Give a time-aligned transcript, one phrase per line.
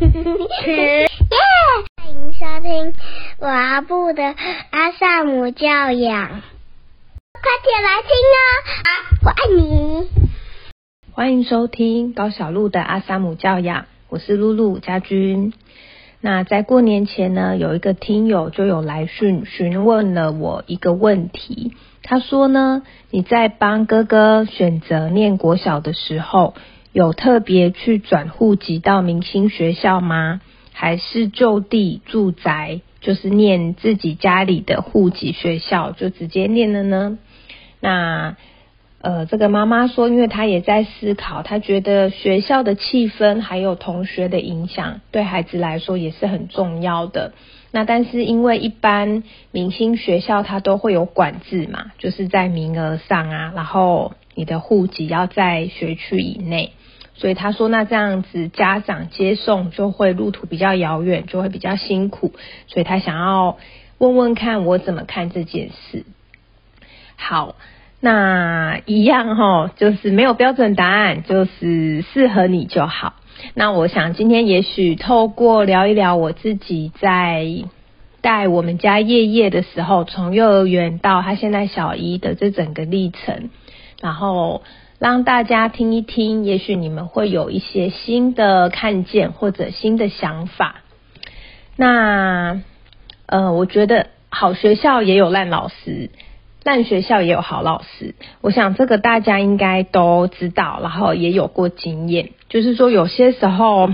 [0.00, 1.08] 耶！
[1.96, 2.94] 欢迎收听
[3.40, 4.22] 阿布的
[4.70, 6.28] 阿萨姆教养，
[7.32, 8.38] 快点来听哦！
[8.84, 8.88] 啊，
[9.24, 10.08] 我爱你。
[11.10, 15.52] 欢迎收听高小鹿的阿萨姆教养，我是露露家君。
[16.20, 21.72] 那在过年前呢，有一个听友就有来讯询问了我一个问题。
[22.04, 26.54] 他说呢，你在帮哥哥选择念国小的时候，
[26.92, 30.40] 有特别去转户籍到明星学校吗？
[30.72, 37.18] 还是就地住宅，就是念自己家里的户籍学校，就直接念了呢？
[37.80, 38.36] 那。
[39.00, 47.32] 呃，这个妈妈说，因为她也在思考，她觉得学校的气氛还有同学的影响，对孩子来说也是很重要的。
[47.70, 56.70] 那但是因为一般明星学校它都会有管制嘛，就是在名额上啊，然后你的户籍要在学区以内，
[57.14, 62.32] 所以他说那这样子家长接送就会路途比较遥远，就会比较辛苦，
[62.68, 63.58] 所以他想要
[63.98, 66.04] 问问看我怎么看这件事。
[67.16, 67.56] 好。
[68.00, 73.14] 那一样哈，就是没有标准答案，就是适合你就好。
[73.54, 77.44] 那我想今天也许透过聊一聊我自己在
[78.20, 83.50] 带我们家叶叶的时候，从幼儿园到他现在小一的这整个历程，
[84.00, 84.62] 然后
[84.98, 90.82] 让大家听一听，也许你们会有一些新的看见或者新的想法。
[91.76, 92.60] 那
[93.26, 96.10] 呃，我觉得好学校也有烂老师。
[96.64, 102.30] 烂学校也有好老师，我想这个大家应该都知道，然后也有过经验。
[102.50, 103.88] 就是说，有些时候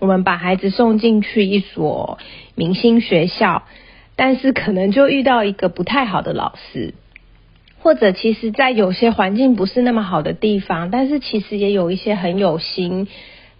[0.00, 2.18] 我们把孩子送进去一所
[2.56, 3.62] 明星学校，
[4.16, 6.94] 但是可能就遇到一个不太好的老师，
[7.88, 13.08] 或者其实在有些环境不是那么好的地方，但是其实也有一些很有心，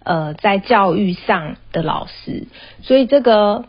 [0.03, 2.43] 呃，在教育上的老师，
[2.83, 3.65] 所以这个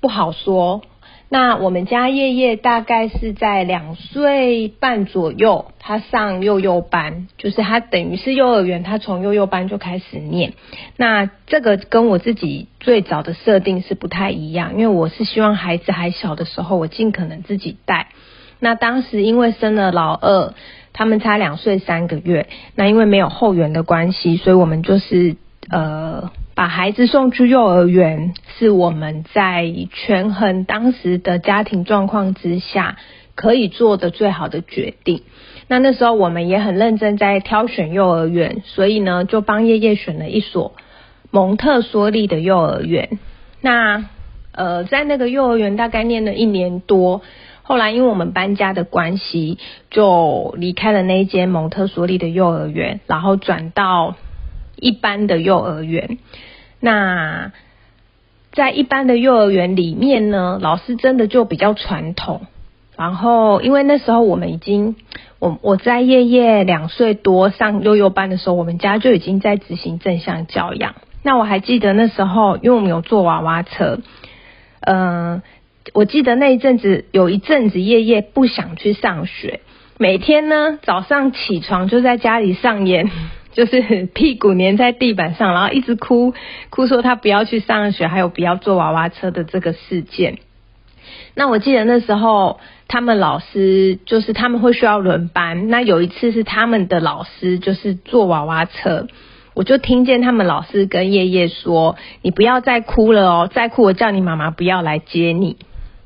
[0.00, 0.82] 不好说。
[1.28, 10.54] 那我们家叶叶大概是在两岁半左右，他上幼幼班，就是他等于是幼儿园，他从幼幼班就开始念。
[10.96, 18.08] 那这个跟我自己最早的设定是不太一样，因为我是希望孩子还小的时候，我尽可能自己带。
[18.62, 20.54] 那当时因为生了老二，
[20.92, 22.46] 他们差两岁三个月，
[22.76, 25.36] 那因为没有后援的关系，所以我们就是
[25.68, 26.30] 呃。
[26.54, 32.98] 把孩子送去幼儿园，是我们在权衡当时的家庭状况之下
[33.34, 35.22] 可以做的最好的决定。
[35.66, 40.74] 那那时候我们也很认真在挑选幼儿园，所以呢就帮叶叶选了一所
[41.30, 43.18] 蒙特梭利的幼儿园。
[43.62, 44.04] 那
[44.52, 47.22] 呃在那个幼儿园大概念了一年多，
[47.62, 49.58] 后来因为我们搬家的关系，
[49.90, 54.16] 就离开了那一间蒙特梭利的幼儿园，然后转到。
[54.74, 56.18] 一般的幼儿园，
[56.80, 57.52] 那
[58.52, 62.46] 在一般的幼儿园里面呢，老师真的就比较传统。
[62.96, 64.96] 然后，因为那时候我们已经，
[65.38, 70.96] 我我在叶叶两岁多上幼幼班的时候，我们家就已经在执行正向教养。
[71.22, 74.00] 那我还记得那时候，因为我们有坐娃娃车，
[74.80, 75.42] 嗯，
[75.92, 79.60] 我记得那一阵子有一阵子夜夜不想去上学，
[79.98, 83.10] 每天呢早上起床就在家里上演。
[83.54, 86.32] 就是屁股粘在地板上，然后一直哭，
[86.70, 90.38] 哭说他不要去上学，还有不要坐娃娃车的这个事件。
[91.34, 99.06] 那我记得那时候他们老师就是他们会需要轮班，那有一次是他们的老师就是坐娃娃车，
[99.52, 105.58] 我就听见他们老师跟叶叶说：“你不要再哭了哦，再哭我叫你妈妈不要来接你。”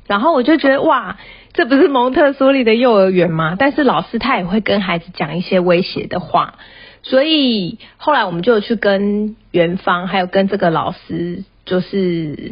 [0.07, 1.17] 然后我就觉得哇，
[1.53, 3.55] 这不是蒙特梭利的幼儿园吗？
[3.59, 6.55] 但是老师他也会跟孩子讲一些威胁的话。
[7.03, 12.51] 所以后来我们就去跟园方，还有跟这个老师，就是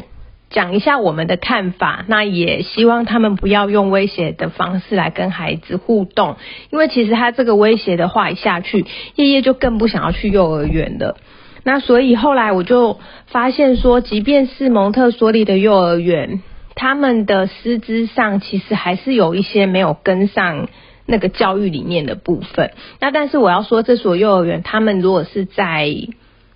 [0.49, 2.05] 讲一下我们的看法。
[2.07, 6.37] 那也希望他们不要用威胁的方式来跟孩子互动，
[6.71, 11.17] 因为其实他这个威胁的话一下去，叶叶就更不想要去幼儿园了。
[11.63, 16.41] 那所以后来我就发现说，即便是蒙特梭利的幼儿园，
[16.75, 20.67] 他们的师资上其实还是有一些没有跟上。
[21.07, 25.87] 那个教育理念的部分，那但是我要说，这所幼儿园他们如果是在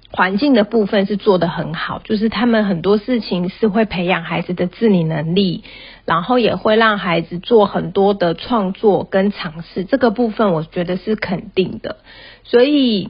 [0.10, 5.63] 环境的部分是做的很好，就是他们很多事情是会培养孩子的自理能力，
[6.06, 11.98] 然后也会让孩子做很多的创作跟尝试，这个部分我觉得是肯定的。
[12.44, 13.10] 所以，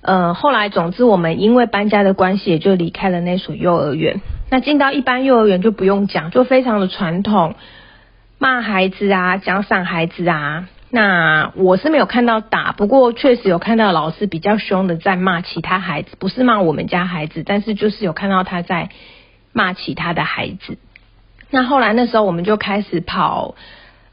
[0.00, 4.20] 呃，后来总之我们因为搬家的关系，也就离开了那所幼儿园。
[4.50, 7.54] 那进到一般幼儿园就不用讲，就非常的传统，
[8.36, 10.68] 骂孩子啊，奖赏孩子啊。
[10.90, 18.88] 那我是没有看到打，不过确实有看到老师比较凶的在骂其他孩子，不是骂我们家孩子，但是就是有看到他在
[19.52, 20.78] 骂其他的孩子。
[21.50, 23.54] 那后来那时候我们就开始跑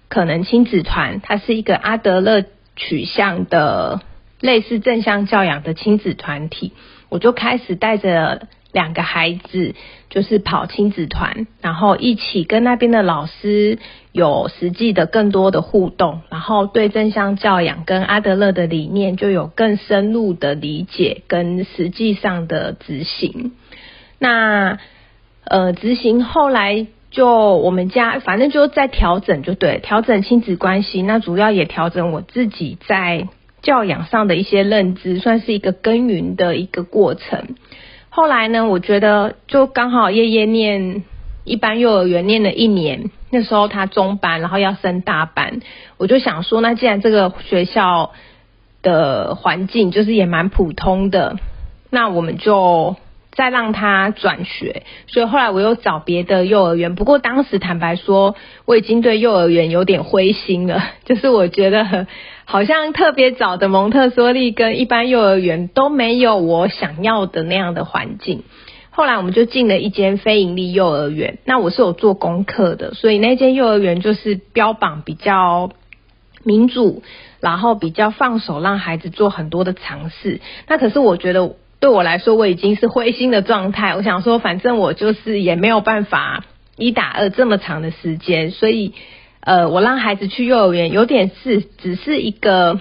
[0.08, 2.46] 可能亲子团，它是一个阿德勒
[2.76, 4.02] 取向的
[4.40, 6.74] 类似正向教养的亲子团体，
[7.10, 8.48] 我就开始带着。
[8.78, 9.74] 两个孩子
[10.12, 13.80] 就是跑亲子团，然后一起跟那边的老师
[14.12, 23.54] 有实际的更多的互动，然后对正向教养跟阿德勒的理念就有更深入的理解跟实际上的执行。
[24.20, 24.78] 那
[25.44, 31.02] 呃，执行后来就我们家反正就在调整，就对，调整亲子关系。
[31.02, 33.28] 那主要也调整我自己在
[33.64, 37.56] 教养上的一些认知，算是一个耕耘的一个过程。
[38.18, 38.66] 后来呢？
[38.66, 41.04] 我觉得就刚好夜夜念
[41.44, 45.60] 一般幼儿园念了一年，那时候他中班，然后要升大班，
[45.98, 48.14] 我就想说，那既然这个学校
[48.82, 51.36] 的环境就是也蛮普通的，
[51.92, 52.96] 那我们就。
[53.38, 56.96] 再让他转学，所以后来我又找别的幼儿园。
[56.96, 58.36] 不过当时坦白说，
[58.66, 62.08] 我已经对幼儿园有点灰心了， 就是我觉得
[62.46, 68.44] 好像特别早的蒙特梭利跟一般幼儿园都没有我想要的那样的环境。
[68.90, 75.70] 后来我们就进了一间非盈利幼儿园，那我是有做功课的，所以那间幼儿园就是标榜比较
[76.44, 77.04] 民主，
[77.40, 80.42] 然后比较放手让孩子做很多的尝试。
[80.68, 81.54] 那可是我觉得。
[81.80, 83.96] 对我来说，我已经是灰心的状态。
[83.96, 86.44] 我想说，反正我就是也没有办法
[86.76, 88.94] 一打二这么长的时间，所以
[89.42, 92.80] 呃，我让孩子去幼儿园，有点是只是一个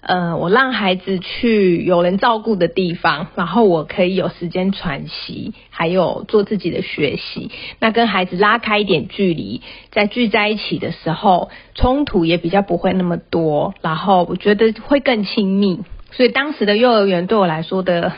[0.00, 7.50] 呃，我让孩子去有人照顾的地方，然后我可以有时间喘息，还有做自己的学习。
[7.78, 9.62] 那跟孩子拉开一点距离，
[9.92, 15.78] 在聚在一起的时候，冲突也比较不会那么多，然后我觉得会更亲密。
[16.16, 18.12] 所以当时的幼儿园对我来说的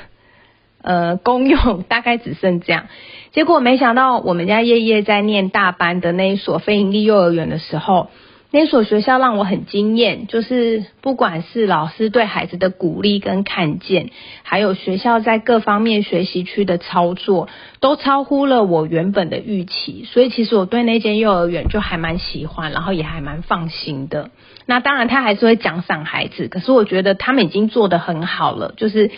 [0.82, 2.86] 呃功用大概只剩这样，
[3.32, 8.08] 结果没想到我们家叶叶在念大班的那一所非营利幼儿园的时候，
[8.58, 14.08] 那所学校让我很惊艳，就是不管是老师对孩子的鼓励跟看见，
[14.44, 17.50] 还有学校在各方面学习区的操作，
[17.80, 20.06] 都超乎了我原本的预期。
[20.10, 24.30] 所以其实我对那间幼儿园就还蛮喜欢，然后也还蛮放心的。
[24.64, 28.72] 那当然，他还是会奖赏孩子，可是我觉得他们已经做得很好了。
[28.78, 29.10] 就是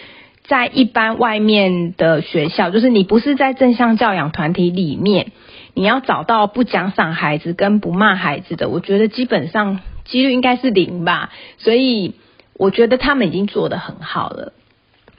[0.49, 5.31] 在一般外面的学校，就是你不是在正向教养团体里面，
[5.79, 11.31] 你要找到不奖赏孩子跟不骂孩子的，我觉得基本上几率应该是零吧。
[11.59, 12.17] 所以
[12.55, 14.53] 我觉得他们已经做得很好了。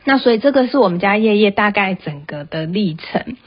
[0.03, 3.37] 那所以这个是我们家叶叶大概整个的历程。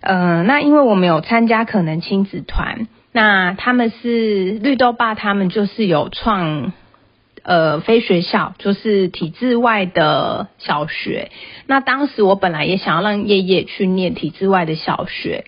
[0.00, 2.88] 嗯，那因为我们有参加可能亲子团。
[3.12, 6.72] 那他们是绿豆爸，他们就是有创
[7.42, 11.30] 呃非学校，就是体制外的小学。
[11.66, 15.44] 那当时我本来也想要让叶叶去念体制外的小学，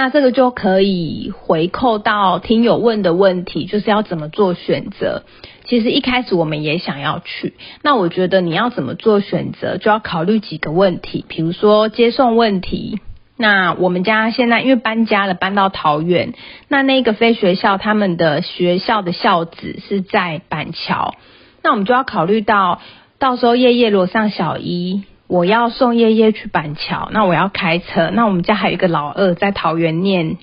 [0.00, 5.24] 那这个就可以回扣到听友问的问题，就是要怎么做选择。
[5.64, 7.52] 其实一开始我们也想要去，
[7.82, 12.98] 那我觉得你要怎么做选择，就要考虑几个问题，比如说接送问题。
[13.36, 16.32] 那我们家现在因为搬家了，搬到桃园。
[16.68, 21.14] 那那个非学校，他们的学校的校址是在板桥。
[21.62, 22.80] 那我们就要考虑到，
[23.18, 28.10] 到时候夜夜如果上小一，我要送叶叶去板桥，那我要开车。
[28.10, 30.38] 那我们家还有一个老二在桃园念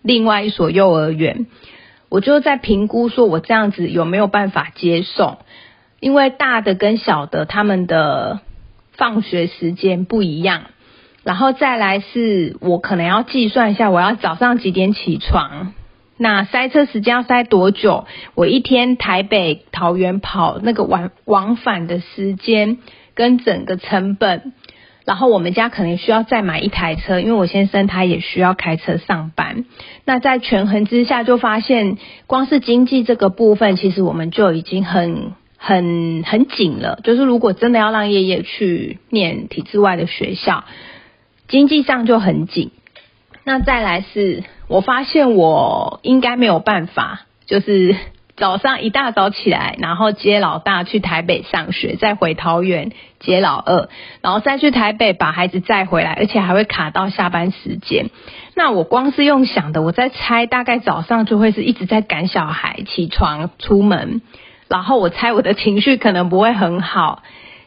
[0.00, 1.46] 另外一所幼儿园，
[2.08, 5.36] 我就在评估说我这样子有没有办法接送，
[6.00, 8.40] 因为大的跟小的他们的
[8.92, 10.62] 放学时间不一样。
[11.22, 15.74] 然后再来是我可能要计算一下，我要早上几点起床，
[16.16, 18.06] 那塞车时间要塞多久？
[18.34, 22.78] 我一天台北桃园跑那个往往返的时间
[23.14, 24.52] 跟整个成本，
[25.04, 29.64] 然后我们家可能需要再买一台车，因为我先生他也需要开车上班。
[30.04, 37.00] 那在权衡之下，就发现光是经济这个部分，其实我们就已经很很很紧了。
[37.04, 40.64] 就是如果真的要让叶叶去念体制外的学校。
[41.46, 42.70] 经济上就很紧，
[43.44, 47.94] 那再来是我发现我应该没有办法，就是
[48.36, 53.88] 早上一大早起来，然后接老大去台北上学，再回桃园接老二，
[54.22, 58.10] 然后再去台北把孩子载回来，而且还会卡到下班时间。
[58.56, 64.20] 那我光是用想的，我在猜大概早上就会是一直在赶小孩起床出门，
[64.68, 67.22] 然后我猜我的情绪可能不会很好。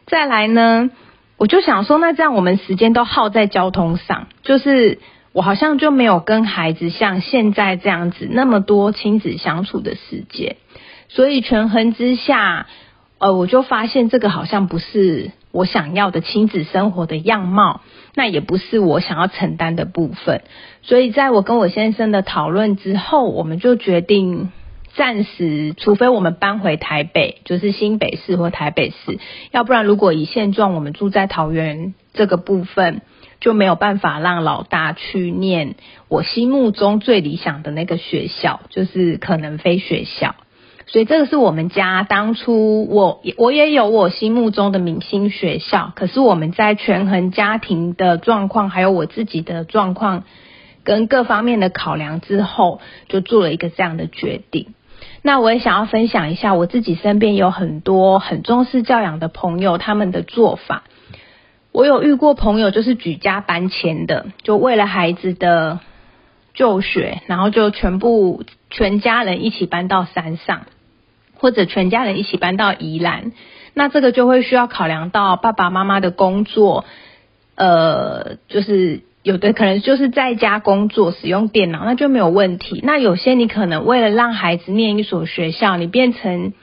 [0.06, 0.90] 再来呢？
[1.38, 4.98] 我就想说，那这样我们时间都耗在交通上，就是
[5.38, 10.56] 我好像就没有跟孩子像现在这样子那么多亲子相处的时间，
[11.08, 12.66] 所以权衡之下，
[13.18, 17.82] 呃，我就发现这个好像不是我想要的亲子生活的样貌，
[18.16, 20.42] 那也不是我想要承担的部分。
[20.82, 24.50] 所以在我跟我先生的讨论之后，我们就决定
[24.96, 29.20] 暂时，除非我们搬回台北，就是新北市或台北市，
[29.52, 33.02] 要不然如果以现状，我们住在桃园这个部分。
[33.40, 35.76] 就没有办法让老大去念
[36.08, 40.34] 我心目中最理想的那个学校，就是可能非学校。
[40.86, 50.24] 所以这个是我们家当初我我也有我心目中的明星学校，可是我们在权衡家庭的状况，还有我自己的状况
[50.84, 54.74] 跟各方面的考量之后，就做了一个这样的决定。
[55.20, 60.84] 那我也想要分享一下我自己身边有很多很重视教养的朋友他们的做法。
[61.70, 65.78] 我有遇过朋友，就是举家搬迁的，就为了孩子的
[66.54, 70.62] 就学，然后就全部全家人一起搬到山上，
[71.34, 73.32] 或者全家人一起搬到宜兰。
[73.74, 76.84] 那这个就会需要考量到爸爸妈妈的工作，
[77.54, 82.80] 呃，就是有的可能就是在家工作使用电脑，那就没有问题。
[82.82, 86.54] 那有些你可能为了让孩子念一所学校，你变成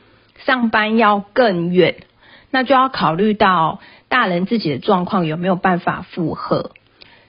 [0.45, 1.95] 上班要更远，
[2.51, 3.79] 那就要考虑到。
[4.15, 6.71] 大人自己的状况有没有办法负荷？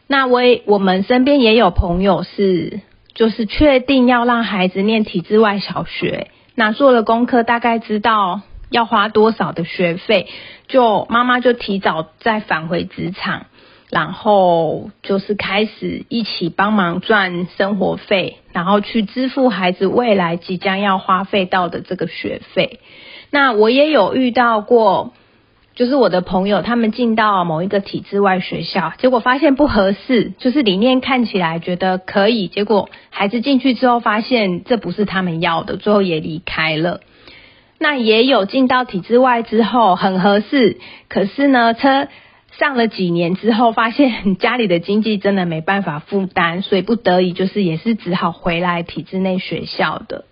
[0.07, 2.81] 那我我们身边也有朋友是，
[3.13, 10.29] 就是确定要让孩子念体制外小学，那做了功课，大概知道要花多少的学费，
[10.69, 13.47] 就妈妈就提早再返回职场，
[13.91, 22.79] 然后就是开始一起帮忙赚生活费，然后去支付孩子未来即将要花费到的这个学费。
[23.31, 25.15] 那我也有遇到过。
[25.77, 37.01] 就是我的朋友，他们进到某一个体制外学校，结果发现不合适，就是理念看起来觉得可以，结果孩子进去之后发现这不是他们要的，最后也离开了。
[37.79, 40.79] 那也有进到体制外之后很合适，
[41.11, 42.09] 可是呢，车
[42.59, 50.25] 上了几年之后，发现家里的经济真的没办法负担，所以不得已就是也是只好回来体制内学校的。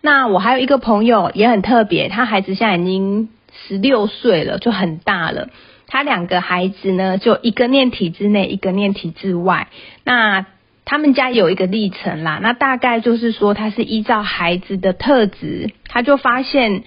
[0.00, 3.28] 那我还有一个朋友也很特别，他孩子现在已经。
[3.66, 5.48] 十六岁了，就很大了。
[5.86, 9.68] 他两个孩子呢，就一个念体制内，一个念体制外。
[10.04, 10.46] 那
[10.84, 16.84] 他们家有一个历程啦，那大概就是说，他是依照孩子的特质，他就发现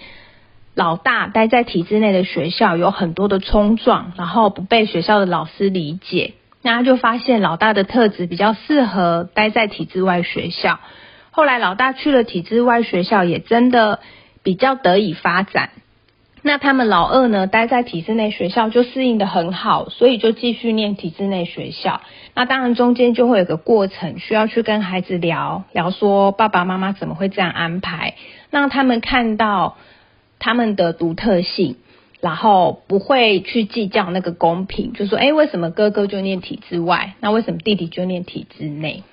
[0.73, 6.33] 老大待在体制内的学校有很多的冲撞，然后不被学校的老师理解。
[6.61, 10.79] 那他就发现老大的特质比较适合待在体制外学校。
[11.31, 13.99] 后来老大去了体制外学校，也真的
[14.43, 15.71] 比较得以发展。
[16.45, 22.01] 那他们老二呢，待在体制内学校就适应的很好，所以就继续念体制内学校。
[22.35, 28.15] 那当然中间就会有个过程，需要去跟孩子聊聊，说爸爸妈妈怎么会这样安排，
[28.49, 29.77] 让他们看到
[30.37, 31.77] 他们的独特性，
[32.19, 39.03] 然后不会去计较那个公平，就说哎，为什么哥哥就念体制外，那为什么弟弟就念体制内？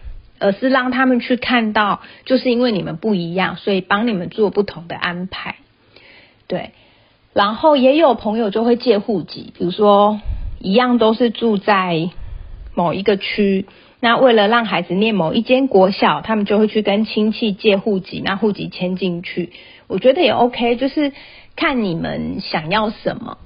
[0.40, 5.54] 而是让他们去看到，就是因为你们不一样，所以帮你们做不同的安排，
[6.48, 6.72] 对。
[7.32, 10.20] 然后也有朋友就会借户籍，比如说
[10.58, 12.10] 一样都是住在
[12.74, 13.66] 某一个区，
[14.00, 19.52] 那为了让孩子念某一间国小，他们就会去跟亲戚借户籍，那户籍迁进去，
[19.86, 21.12] 我觉得也 OK，就是
[21.54, 23.38] 看你们想要什么。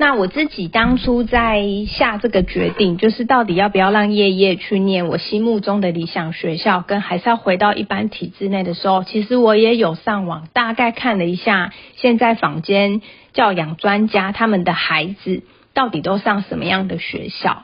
[0.00, 13.00] 那我自己当初在下这个决定，就是到底要不要让叶叶去念我心目中的理想学校，跟还是要回到一般体制内的时候，其实我也有上网大概看了一下，现在坊间
[13.38, 17.62] 教养专家他们的孩子到底都上什么样的学校。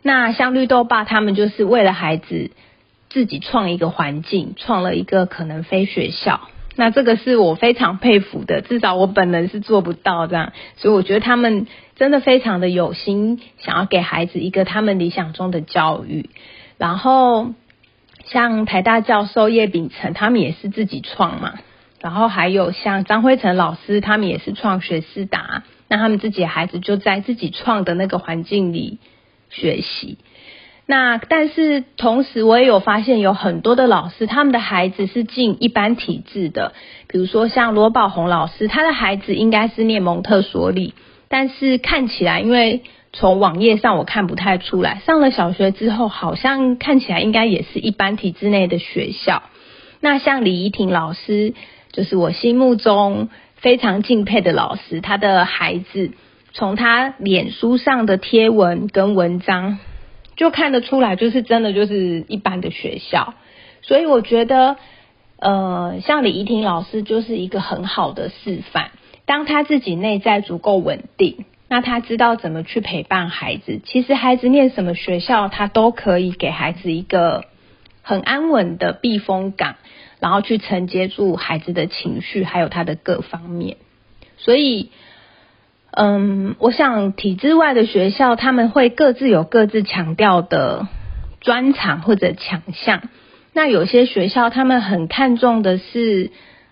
[0.00, 2.52] 那像绿豆爸他们就是为了孩子
[3.10, 6.40] 自己创一个环境，创了一个可能非学校。
[6.74, 16.30] 那这个是我非常佩服的，至少我本人是做不到这样，所以我觉得他们真的非常的有心，想要给孩子一个他们理想中的教育。
[16.78, 17.52] 然后
[18.24, 21.58] 像台大教授叶秉成，他们也是自己创嘛，
[22.00, 28.98] 然后还有像张辉成老师，他们也是创学思达，那他们自己的孩子就在自己创的那个环境里
[29.50, 30.18] 学习。
[30.86, 36.72] 那但是同时，我也有发现有很多的老师，他们的孩子是进一般体制的，
[37.06, 40.94] 比如说像罗宝红老师，他的孩子应该是念蒙特梭利，
[41.28, 49.44] 但是看起来，因为从网页上我看不太出来，上了小学之后，好像看起来应该也是一般体制内的学校。
[50.00, 51.54] 那像李怡婷老师，
[51.92, 56.12] 就是我心目中非常敬佩的老师，他的孩子
[56.52, 59.78] 从他脸书上的贴文跟文章。
[60.36, 63.34] 就看得出来，就是真的就是一般的学校，
[63.82, 64.76] 所以我觉得，
[65.38, 68.90] 呃，像李怡婷老师就是一个很好的示范。
[69.26, 73.82] 当他自己内在足够稳定，那他知道怎么去陪伴孩子。
[73.84, 77.44] 其实孩子念什么学校，他都可以给孩子一个
[78.00, 79.76] 很安稳的避风港，
[80.20, 83.78] 然后去承接住孩子的情绪，还有他的各方面。
[84.36, 84.90] 所以，
[85.90, 90.86] 嗯，我想体制外的学校，他们会各自有各自强调的
[91.40, 93.08] 专长或者强项。
[93.52, 96.30] 那有些学校，他们很看重的是，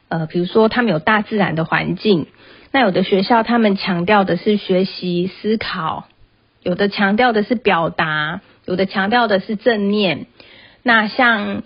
[0.08, 2.26] 呃，比如说他们有大自然的环境。
[2.70, 6.06] 那有的学校他们强调的是学习思考，
[6.62, 10.26] 有的强调的是表达，有的强调的是正念。
[10.82, 11.62] 那像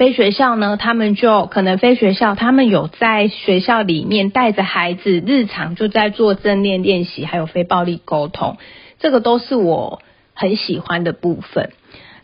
[0.00, 8.56] 非学校呢，他们就可能非学校，他们有在学校里面带着孩子日常就在做正念练习，还有非暴力沟通，
[8.98, 10.00] 这个都是我
[10.32, 11.72] 很喜欢的部分。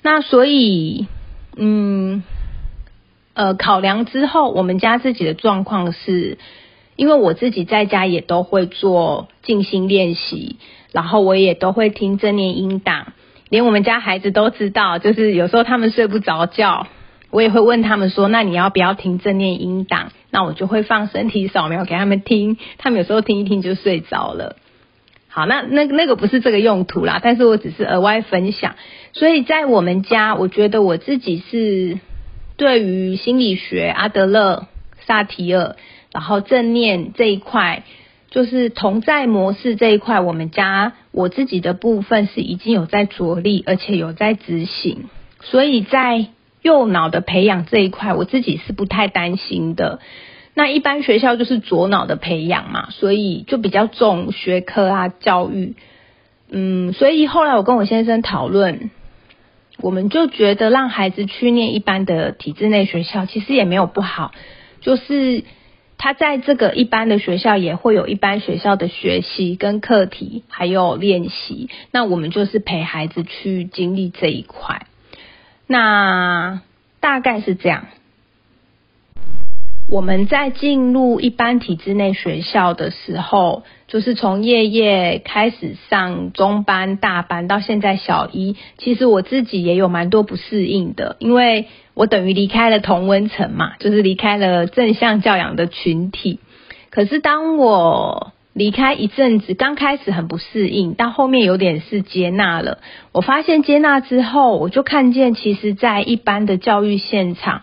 [0.00, 1.06] 那所以，
[1.54, 2.22] 嗯，
[3.34, 6.38] 呃，考量之后，我们家自己的状况是。
[6.96, 10.56] 因为我自己在家也都会做静心练习，
[10.92, 13.12] 然后我也都会听正念音档，
[13.50, 16.86] 连我们家孩子都知道，就是有时候他们睡不着觉，
[17.30, 24.56] 我也会问他们说：“那你要不要听正念音档？”那我就会放身体扫描给他们听，他们有时候听一听就睡着了。
[25.28, 28.76] 好，那那那个不是这个用途啦，但是我只是额外分享。
[29.12, 31.98] 所以在我们家，我觉得我自己是
[32.56, 34.66] 对于心理学、阿德勒、
[35.06, 35.76] 萨提尔。
[36.12, 37.82] 然后正念这一块，
[38.30, 45.10] 就是同在模式这一块，我们家我自己的部分是已经有在着力，而且有在执行。
[45.42, 46.28] 所以在
[46.66, 50.00] 右脑的培养这一块，我自己是不太担心的。
[50.54, 55.74] 那一般学校就是左脑的培养嘛，所以就比较重学科啊教育。
[56.50, 58.90] 嗯，所以后来我跟我先生讨论，
[59.80, 64.32] 我们就觉得让孩子去念一般的体制内学校，其实也没有不好，
[64.80, 65.44] 就是。
[65.98, 71.70] 他在这个一般的学校也会有一般学校的学习跟课题，还有练习。
[71.90, 74.82] 那我们就是陪孩子去经历这一块。
[75.66, 76.62] 那
[77.00, 77.86] 大概是这样。
[79.88, 91.66] 我们在进入一般体制内学校的时候，就是从夜夜开始上中班、大班，到现在小一，其实我自己也有蛮多不适应的，因为。
[91.98, 96.40] 我等于离开了同温层嘛，就是离开了正向教养的群体。
[96.90, 102.78] 可是当我离开一阵子，刚开始很不适应，到后面有点是接纳了。
[103.12, 107.60] 我发现接纳之后，我就看见，其实，在一般的教育现场，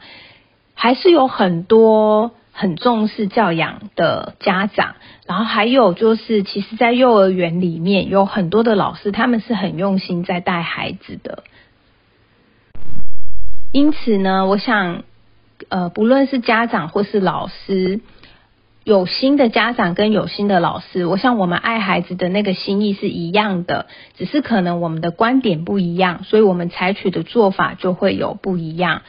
[0.75, 4.93] 还是有很多很重视教养的家长。
[5.25, 11.43] 然后还有就是，其实，在幼儿园里面，有很多的老师，他们是很用心在带孩子的。
[13.71, 15.01] 因此呢，我想，
[15.69, 17.99] 呃，不论是家长或是老师，
[18.83, 29.03] 有心的家长跟有心的老师，我想我们爱孩子的那个心意是一样的，只是可能我们的观点不一样，所以我们采取的做法就会有不一样。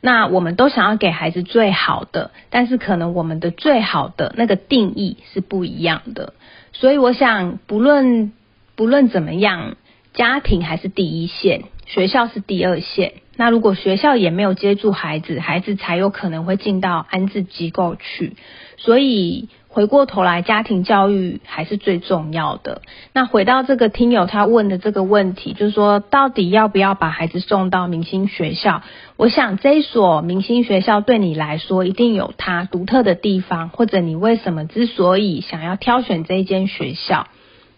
[0.00, 6.34] 那我们都想要给孩子最好的，但是可能我们的最好的那个定义是不一样的。
[6.72, 8.32] 所以我想，不论
[8.76, 9.76] 不论怎么样，
[10.14, 13.14] 家庭还是第一线，学校是第二线。
[13.36, 18.36] 那如果学校也没有接住孩子，孩子才有可能会进到安置机构去。
[18.76, 22.82] 所以回过头来，家庭教育还是最重要的。
[23.12, 28.82] 那回到这个听友他问的这个问题，就是说到底要不要把孩子送到明星学校？
[29.16, 37.26] 我想这一所明星学校对你来说一定有它独特的地方，或者你为什么之所以想要挑选这一间学校？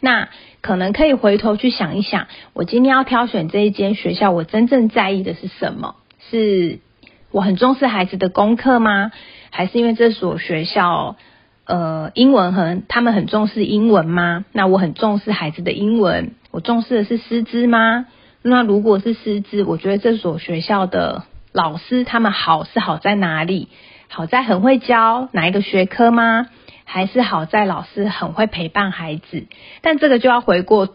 [0.01, 0.29] 那
[0.63, 5.97] 可能可以回头去想一想，我今天要挑选这一间学校，我真正在意的是什么？
[6.31, 6.79] 是
[7.33, 9.11] 我很重视孩子的功课吗？
[9.51, 11.17] 还是因为这所学校，
[11.67, 14.45] 呃，英文很，他们很重视英文吗？
[14.53, 18.07] 那我很重视孩子的英文，我重视的是师资吗？
[18.41, 23.69] 那如果是师资，我觉得这所学校的老师他们好是好在哪里？
[24.09, 26.47] 好在很会教哪一个学科吗？
[26.85, 29.47] 还是好在老师很会陪伴孩子，
[29.81, 30.89] 但这个就要回过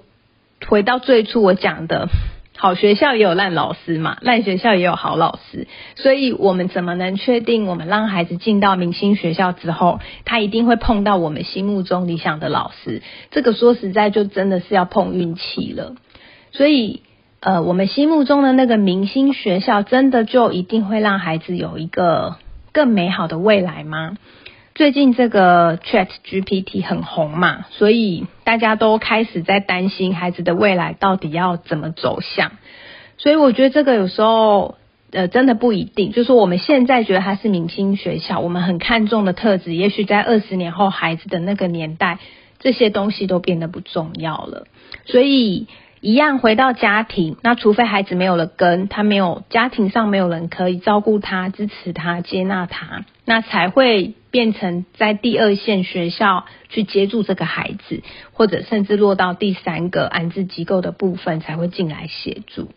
[0.67, 2.09] 回到最初我讲的，
[2.57, 13.01] 好学校也有烂老师嘛，烂学校也有好老师，所以我们怎么能确定我们让孩子进到明星学校之后，他一定会碰到我们心目中理想的老师？
[13.31, 15.95] 这个说实在就真的是要碰运气了。
[16.51, 17.03] 所以，
[17.41, 22.37] 呃，我们心目中的那个明星学校，真的就一定会让孩子有一个
[22.71, 24.17] 更美好的未来吗？
[24.77, 32.51] 最近这个 Chat GPT 很红嘛，所以大家都开始在担心孩子的未来到底要怎么走向。
[33.17, 34.75] 所以我觉得这个有时候
[35.09, 36.11] 呃，真的不一定。
[36.11, 42.19] 就是说我们现在觉得它是明星学校，我们很看重的特质，也许在二十年后孩子的那个年代，
[42.59, 44.67] 这些东西都变得不重要了。
[45.05, 45.65] 所以。
[46.07, 62.69] 一样回到家庭，那除非孩子没有了根，他没有家庭上没有人可以照顾他、支持他、接纳他，那才会变成在第二线学校去接住这个孩子，或者甚至落到第三个安置机构的部分才会进来协助。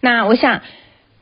[0.00, 0.60] 那我想。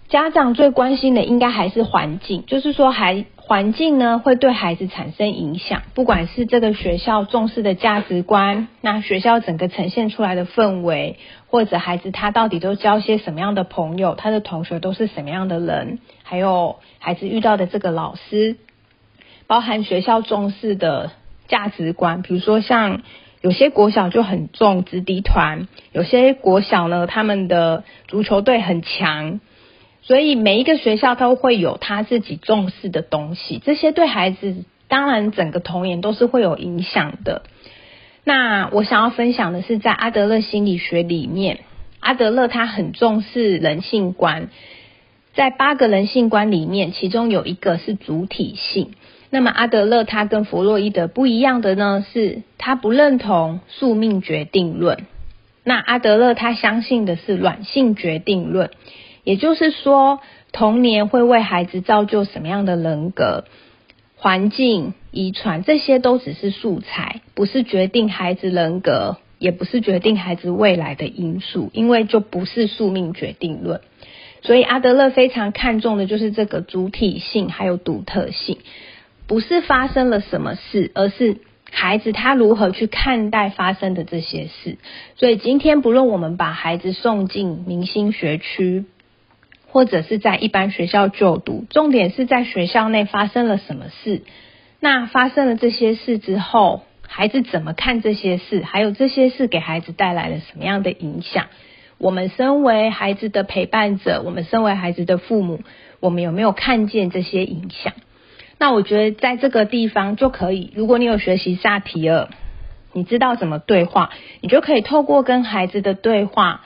[0.09, 18.59] 家长最关心的应该还是环境，就是说孩环境呢会对孩子产生影响，不管是这个学校重视的价值观，那学校整个呈现出来的氛围，或者孩子他到底都交些什么样的朋友，他的同学都是什么样的人，还有孩子遇到的这个老师，
[19.47, 21.13] 包含学校重视的
[21.47, 23.01] 价值观，比如说像
[23.41, 29.41] 有些国小就很重子弟团，有些国小呢他们的足球队很强。
[30.09, 37.43] 所以每一个学校都会有他自己重视的东西，这些对孩子当然整个童年都是会有影响的。
[38.25, 41.59] 那我想要分享的是，在阿德勒心理学里面，
[42.01, 44.49] 阿德勒他很重视人性观，
[45.35, 48.93] 在八个人性观里面，其中有一个是主体性。
[49.29, 55.05] 那么阿德勒他跟弗洛伊德不一样的呢，是他不认同宿命决定论。
[55.65, 58.71] 那阿德勒他相信的是软性决定论。
[59.29, 60.21] 也就是说，
[60.53, 63.45] 童年会为孩子造就什么样的人格？
[64.17, 73.83] 环境、遗传，这些都只是素材，不是决定孩子人格，也不是决定孩子未来的因素，因为就不是宿命决定论。
[74.41, 78.57] 所以阿德勒非常看重的就是这个主体性还有独特性，
[79.27, 81.37] 不是发生了什么事，而是
[81.71, 84.79] 孩子他如何去看待发生的这些事。
[85.17, 88.87] 所以今天不论我们把孩子送进明星学区。
[89.71, 94.23] 或者是在一般学校就读，重点是在学校内发生了什么事。
[94.81, 98.63] 那发生了这些事之后，孩子怎么看这些事？
[98.63, 101.47] 还有这些事给孩子带来了什么样的影响？
[101.99, 105.61] 我们身为孩子的陪伴者，我们身为孩子的父母，
[106.01, 107.93] 我们有没有看见这些影响？
[108.59, 112.29] 那我觉得在这个地方就可以，如果你有学习萨提尔，
[112.93, 116.63] 你知道怎么对话，你就可以透过跟孩子的对话。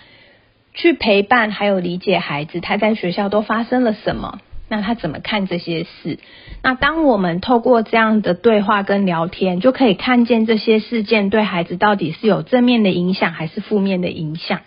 [0.75, 6.19] 去陪伴，还有理解孩子他在学校都发生了什么，那他怎么看这些事？
[6.63, 14.61] 那当我们透过这样的对话跟聊天，就可以看见这些事件对孩子到底是有正面的影响还是负面的影响。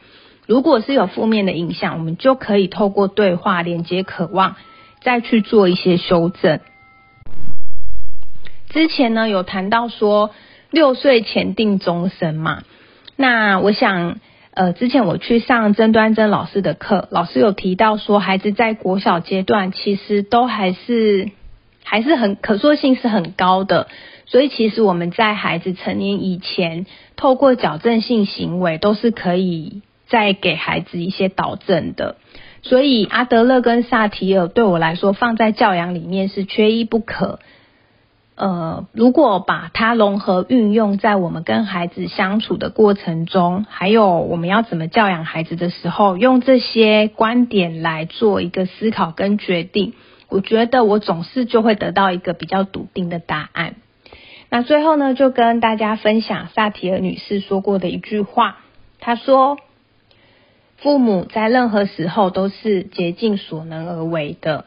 [0.46, 4.58] 如果是有负面的影响，我们就可以透过对话连接渴望，
[5.02, 6.60] 再去做一些修正。
[8.70, 10.30] 之前呢有谈到说
[10.70, 12.62] 六岁前定终身嘛，
[13.16, 14.20] 那我想。
[14.56, 21.30] 呃，之前我去上曾端珍老师的课，老师有提到说，孩子在国小阶段其实都还是
[21.84, 23.88] 还是很可塑性是很高的，
[24.26, 26.86] 所以其实我们在孩子成年以前，
[27.18, 32.16] 透过矫正性行为都是可以再给孩子一些导正的，
[32.62, 37.40] 所以阿德勒跟萨提尔对我来说放在教养里面是缺一不可。
[38.36, 49.94] 呃，如果把它融合运用在我们跟孩子相处的过程中，还有我们要怎么教养孩子的时候，用这些观点来做一个思考跟决定，
[50.28, 53.76] 我觉得我总是就会得到一个比较笃定的答案。
[54.50, 58.58] 那最后呢，就跟大家分享萨提尔女士说过的一句话，
[59.00, 59.58] 她说
[60.76, 64.66] ：“父母在任何时候都是竭尽所能而为的。”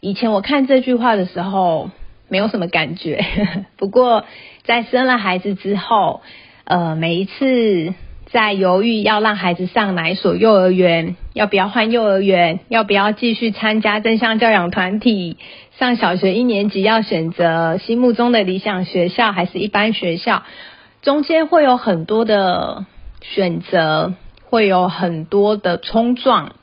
[0.00, 1.90] 以前我看这句话的时候。
[2.28, 3.24] 没有什么感觉，
[3.76, 4.24] 不过
[4.64, 6.22] 在生了孩子之后，
[6.64, 7.94] 呃，每一次
[8.26, 15.36] 在犹豫要让孩子上哪所幼儿园，要不要换幼儿园，要不要继续参加正向教养团体，
[15.78, 20.42] 上小学一年级要选择心目中的理想学校还是一般学校，
[21.02, 22.86] 中间会有很多的
[23.20, 26.56] 选择，会有很多的冲撞。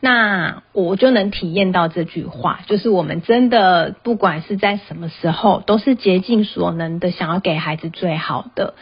[0.00, 8.74] 那我就能体验到这句话，就是我们真的不管是在什么时候，都是竭尽所能的想要给孩子最好的。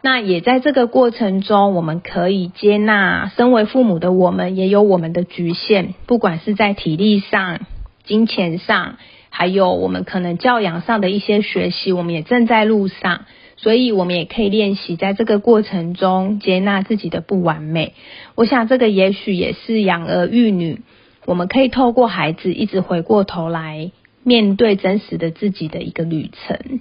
[0.00, 7.60] 那也在这个过程中，我们可以接纳，身为父母的我们也有我们的局限，不管是在体力上、
[8.04, 8.96] 金钱上，
[9.28, 13.26] 还有我们可能教养上的一些学习，我们也正在路上。
[13.60, 17.94] 所以，我们也可以练习在这个过程中接纳自己的不完美。
[18.36, 20.80] 我想，这个也许也是养儿育女，
[21.26, 23.90] 我们可以透过孩子一直回过头来
[24.22, 26.78] 面对真实的自己的一个旅程。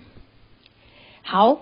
[1.24, 1.62] 好，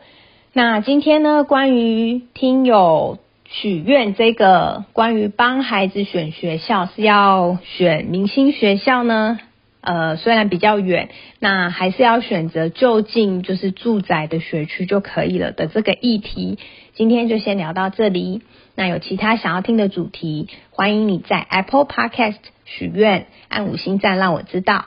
[0.52, 9.40] 那今天呢，关于听友许愿这个关于帮孩子选学校是要选明星学校呢？
[9.86, 16.58] 呃，虽然比较远，那还是要选择就近就是住宅的学区就可以了的这个议题，
[16.94, 18.42] 今天就先聊到这里。
[18.76, 24.86] 那有其他想要听的主题，欢迎你在 Apple Podcast 许愿，按五星赞让我知道。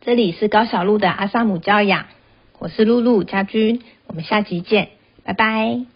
[0.00, 2.06] 这里是高小路的阿萨姆教养，
[2.60, 4.88] 我是露露家君，我们下集见，
[5.24, 5.95] 拜拜。